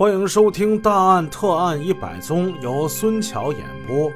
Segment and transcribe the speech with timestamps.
[0.00, 4.10] 欢迎收听《大案特案一百宗》，由孙桥演播。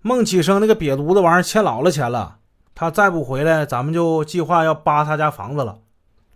[0.00, 2.38] 孟启生那个瘪犊子玩意儿欠老了钱了，
[2.74, 5.80] 他再不回来，咱们就计划要扒他家房子了。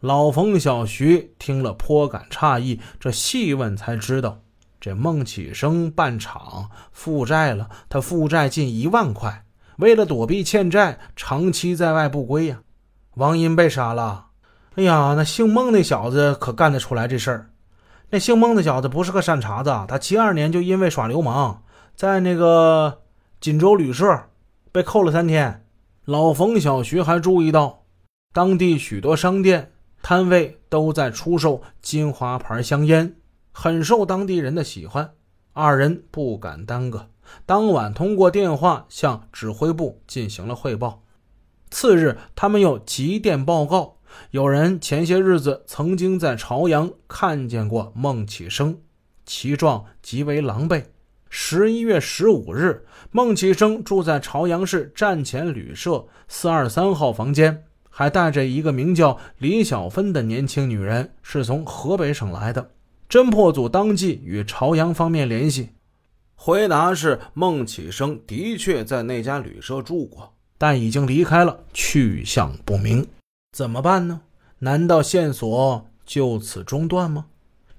[0.01, 4.41] 老冯、小徐听了颇感诧异，这细问才知道，
[4.79, 9.47] 这孟启生办厂负债了，他负债近一万块，
[9.79, 12.59] 为了躲避欠债，长期在外不归呀。
[13.15, 14.27] 王英被杀了，
[14.75, 17.51] 哎呀，那姓孟那小子可干得出来这事儿。
[18.11, 21.63] 那姓孟的小子不是个善茬子，他七二年就因为耍流氓，
[21.95, 23.03] 在那个
[23.39, 24.31] 锦州旅社
[24.73, 25.67] 被扣了三天。
[26.07, 27.83] 老冯、小徐还注意到，
[28.33, 33.15] 当地许多商店摊位都在出售金华牌香烟，
[33.53, 35.13] 很受当地人的喜欢。
[35.53, 37.11] 二人不敢耽搁，
[37.45, 41.03] 当晚通过电话向指挥部进行了汇报。
[41.71, 43.98] 次日，他们又急电报告。
[44.31, 48.79] 有人前些日子曾经在朝阳看见过孟启生，
[49.25, 50.85] 其状极为狼狈。
[51.31, 62.71] 十一月十五日，孟启生住在朝阳市站前旅社四二三号房间，还带着一个名叫李小芬的年轻女人，是从河北省来的。
[63.11, 65.71] 侦破组当即与朝阳方面联系，
[66.35, 73.07] 回答是孟启生的确在那家旅社住过，但已经离开了，去向不明。
[73.59, 74.21] 怎么办呢？
[74.61, 77.27] 难道线索就此中断吗？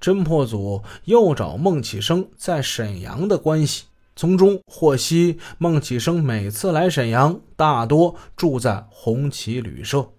[0.01, 10.09] 侦破组又找孟启生在沈阳的关系，从中获悉孟启生每次来沈阳，大多住在红旗旅社。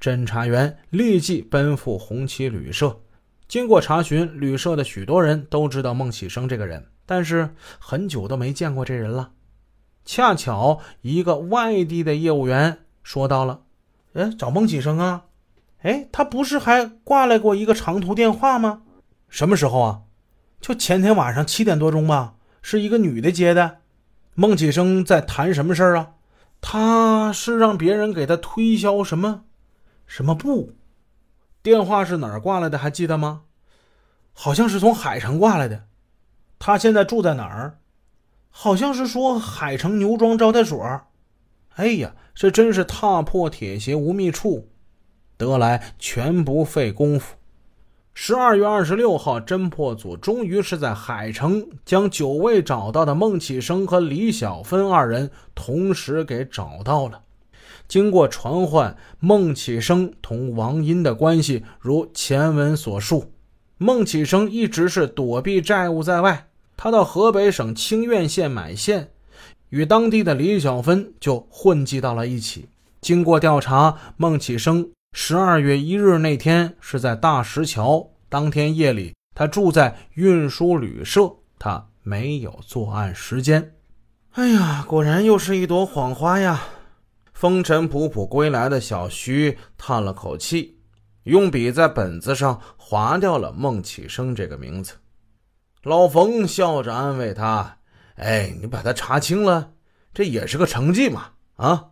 [0.00, 3.00] 侦查员立即奔赴红旗旅社，
[3.48, 9.32] 经过查询，旅社的许多人都知道孟启生这个人，但是很久都没见过这人了。
[10.04, 13.62] 恰巧一个外地的业务员说到了。
[14.14, 15.24] 哎，找孟启生啊？
[15.82, 18.82] 哎，他不是还挂来过一个长途电话吗？
[19.28, 20.00] 什么时候啊？
[20.60, 23.78] 就前天晚上七点多钟吧，是一个女的接的。
[24.34, 26.14] 孟启生在谈什么事儿啊？
[26.60, 29.44] 他是让别人给他推销什么
[30.06, 30.74] 什么布？
[31.62, 32.76] 电话是哪儿挂来的？
[32.76, 33.42] 还记得吗？
[34.32, 35.84] 好像是从海城挂来的。
[36.58, 37.78] 他现在住在哪儿？
[38.50, 41.02] 好像是说海城牛庄招待所。
[41.76, 42.14] 哎呀！
[42.40, 44.68] 这真是踏破铁鞋无觅处，
[45.36, 47.34] 得来全不费功夫。
[48.14, 57.22] 十二月二十六号，侦破组终于是在海城将久未找到的孟启生和李小芬二人同时给找到了。
[57.88, 63.32] 经过传唤，孟启生同王英的关系如前文所述。
[63.78, 69.10] 孟启生一直是躲避债务在外，他到河北省清苑县买线。
[69.70, 72.68] 与当地的李小芬就混迹到了一起。
[73.00, 78.10] 经过调查，孟启生十二月一日那天是在大石桥。
[78.28, 83.74] 当天夜里，他住在运输旅社，他没有作案时间。
[84.32, 86.60] 哎呀，果然又是一朵谎花呀！
[87.32, 90.78] 风尘仆仆归来的小徐叹了口气，
[91.22, 94.94] 用笔在本子上划掉了孟启生这个名字。
[95.84, 97.77] 老冯笑着安慰他。
[98.18, 99.72] 哎，你把他查清了，
[100.12, 101.30] 这也是个成绩嘛！
[101.54, 101.90] 啊，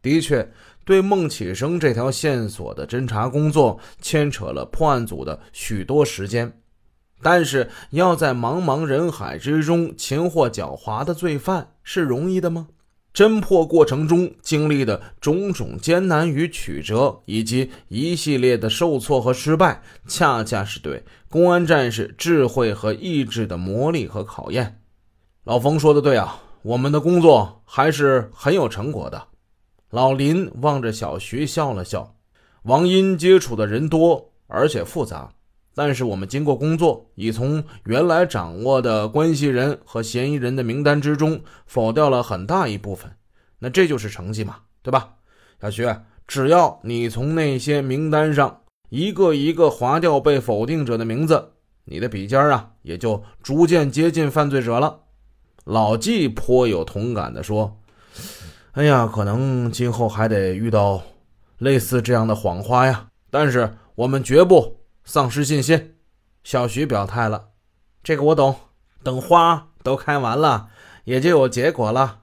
[0.00, 0.48] 的确，
[0.84, 6.60] 对孟启生这条线索的侦查工作牵扯了破案组的许多时间。
[7.20, 12.68] 但是，要在茫茫人海之中擒获狡猾的罪犯是容易的吗？
[13.12, 24.80] 侦破过程中经历的种种艰难与曲折，以及一系列的受挫和失败，恰恰是对公安战士智慧和意志的磨砺和考验。
[25.44, 29.28] 老冯说的对啊，我们的工作还是很有成果的。
[29.90, 32.16] 老林望着小徐笑了笑。
[32.62, 35.30] 王英接触的人多，而且复杂，
[35.74, 43.12] 但是我们经过工作，已从原来掌握的关系人和嫌疑人的名单之中否掉了很大一部分。
[43.58, 45.16] 那这就是成绩嘛，对吧？
[45.60, 45.86] 小徐，
[46.26, 51.50] 只要你从那些名单上一个一个划掉被否定者的名字，
[51.84, 55.00] 你的笔尖啊也就逐渐接近犯罪者了。
[55.64, 57.80] 老纪颇有同感地说
[58.72, 61.02] ：“哎呀，可能今后还得遇到
[61.58, 63.08] 类似这样的谎话呀。
[63.30, 65.96] 但是我们绝不丧失信心。”
[66.44, 67.48] 小徐表态了
[68.04, 68.54] ：“这个我懂，
[69.02, 70.68] 等花都开完了，
[71.04, 72.20] 也就有结果了。”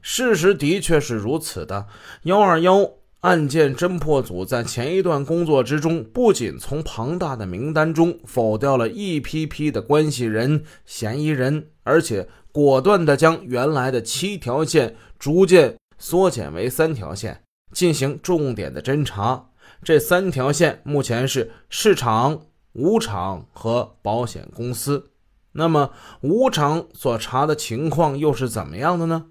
[0.00, 1.86] 事实的确是如此的。
[2.22, 2.90] 幺二幺
[3.24, 12.28] 案件侦破组在前一段工作之中，不仅从庞大的名单中否掉了一批批的关系人、嫌疑人，而且。
[12.52, 17.42] 果断地将原来的七条线逐渐缩减为三条线，
[17.72, 19.46] 进行重点的侦查。
[19.82, 22.42] 这三条线目前是市场、
[22.74, 25.10] 五厂和保险公司。
[25.50, 25.90] 那么
[26.20, 29.24] 五厂所查的情况又是怎么样的呢？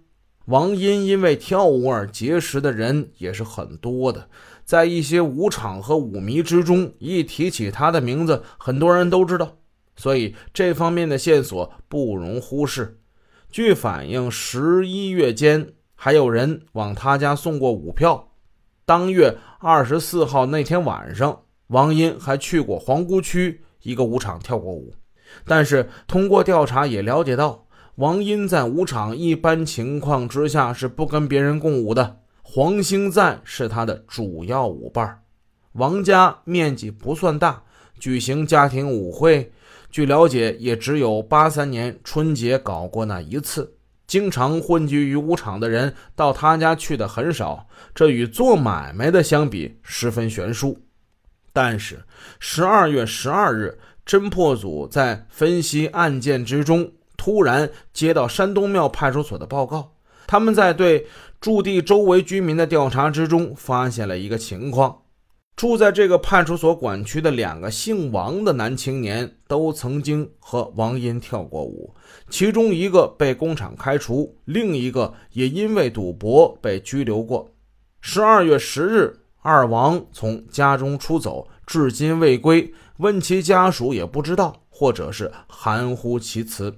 [0.46, 4.28] 王殷因为跳舞而结识的人也是很多的，
[4.66, 9.56] 在一些舞场和舞迷之中，一提起他的名字，很多人都知道，
[9.96, 13.00] 所以这方面的线索不容忽视。
[13.50, 18.34] 据反映，十一月间还有人往他家送过舞票。
[18.84, 24.94] 当月二十四号那天晚上，王殷还去过皇姑区一个舞场跳过舞，
[25.46, 27.66] 但是通过调查也了解到。
[27.98, 35.22] 王殷在舞场一般情况之下是不跟别人共舞的，黄兴赞是他的主要舞伴。
[35.74, 37.62] 王家面积不算大，
[38.00, 39.52] 举行家庭舞会，
[39.92, 43.76] 据了解也只有八三年春节搞过那一次。
[44.08, 50.80] 经常混居于舞场的人到他家去的很少，这与做买卖的相比十分悬殊。
[51.52, 52.04] 但是
[52.40, 56.92] 十二月十二日，侦破组在分析案件之中。
[57.24, 59.94] 突然接到山东庙派出所的报告，
[60.28, 61.08] 他们在对
[61.40, 65.04] 驻地周围居民的调查之中，发现了一个情况：
[65.56, 71.96] 住在这个派出所管区的两个姓王的男青年，都曾经和王英跳过舞，
[72.30, 77.54] 其中一个被工厂开除，另一个也因为赌博被拘留过。
[78.02, 86.76] 十二月十日，二王从家中出走，至今未归，问其家属也不知道，或者是含糊其辞。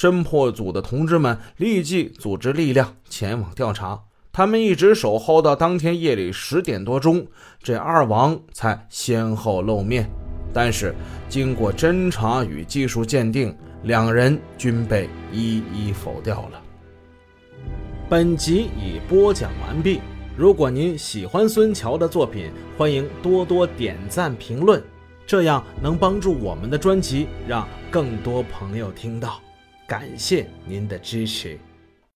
[0.00, 4.00] 侦破组的同志们立即组织力量前往调查，
[4.32, 7.26] 他们一直守候到当天夜里十点多钟，
[7.62, 10.10] 这二王才先后露面。
[10.54, 10.94] 但是
[11.28, 16.62] 经过侦查与技术鉴定，两人均被一一否掉了。
[18.08, 20.00] 本集已播讲完毕。
[20.34, 24.82] 如果您喜欢孙桥的作品，欢迎多多点赞评论，
[25.26, 29.38] 这样能帮助我们的专辑让更多朋友听到。
[29.90, 31.58] 感谢您的支持。